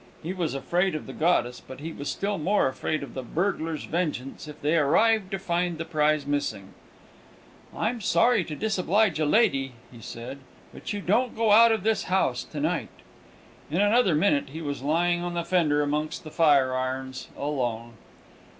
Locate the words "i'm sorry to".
7.77-8.55